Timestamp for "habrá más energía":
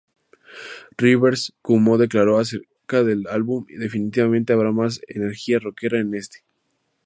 4.51-5.59